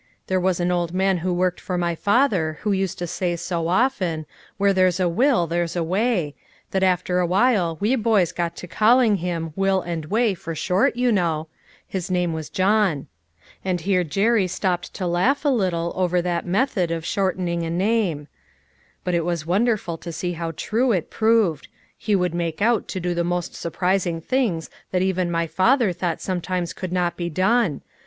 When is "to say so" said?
2.97-3.67